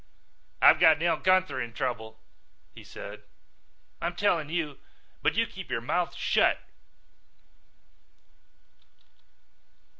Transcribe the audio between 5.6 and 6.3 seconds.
your mouth